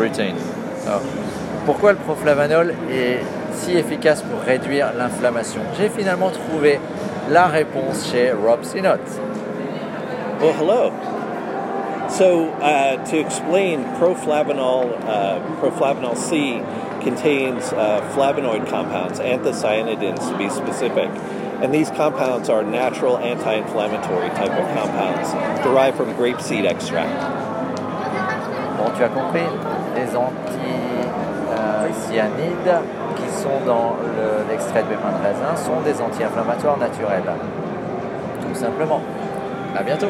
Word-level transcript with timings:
routine. 0.00 0.36
Alors, 0.86 1.02
pourquoi 1.66 1.92
le 1.92 1.98
proflavanol 1.98 2.74
est 2.90 3.18
si 3.52 3.76
efficace 3.76 4.22
pour 4.22 4.40
réduire 4.40 4.92
l'inflammation 4.96 5.60
J'ai 5.78 5.88
finalement 5.88 6.30
trouvé 6.30 6.80
la 7.30 7.46
réponse 7.46 8.08
chez 8.10 8.32
Rob 8.32 8.64
Sinnott. 8.64 9.00
Well, 10.40 10.54
hello. 10.54 10.92
So, 12.08 12.48
uh, 12.60 13.04
to 13.04 13.18
explain, 13.18 13.84
proflavanol, 13.98 14.98
uh, 15.06 15.38
proflavanol 15.60 16.16
C 16.16 16.60
contains 17.02 17.72
uh, 17.72 18.00
flavonoid 18.14 18.68
compounds, 18.68 19.20
anthocyanidins 19.20 20.28
to 20.28 20.36
be 20.36 20.48
specific. 20.48 21.08
And 21.62 21.74
these 21.74 21.90
compounds 21.90 22.48
are 22.48 22.62
natural 22.62 23.18
anti 23.18 23.52
inflammatory 23.52 24.30
type 24.30 24.50
of 24.50 24.66
compounds 24.74 25.32
derived 25.62 25.98
from 25.98 26.14
grapeseed 26.14 26.64
extract. 26.64 27.59
Bon, 28.80 28.88
tu 28.96 29.04
as 29.04 29.08
compris, 29.08 29.44
les 29.94 30.16
anthocyanidins 30.16 32.82
qui 33.14 33.28
sont 33.28 33.60
dans 33.66 33.96
l'extrait 34.48 34.82
de 34.82 34.88
pépins 34.88 35.12
de 35.12 35.22
raisin 35.22 35.54
sont 35.54 35.82
des 35.84 36.00
anti-inflammatoires 36.00 36.78
naturels. 36.78 37.30
Tout 38.40 38.54
simplement. 38.54 39.02
À 39.76 39.82
bientôt 39.82 40.08